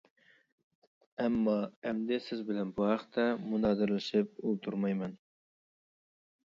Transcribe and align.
ئەمما 1.23 1.57
ئەمدى 1.89 2.19
سىز 2.29 2.41
بىلەن 2.49 2.73
بۇ 2.81 2.89
ھەقتە 2.93 3.27
مۇنازىرىلىشىپ 3.53 4.45
ئولتۇرمايمەن. 4.47 5.17